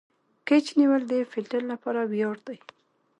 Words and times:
کېچ 0.47 0.65
نیول 0.79 1.01
د 1.11 1.13
فیلډر 1.31 1.61
له 1.71 1.75
پاره 1.83 2.03
ویاړ 2.11 2.37
دئ. 2.47 2.59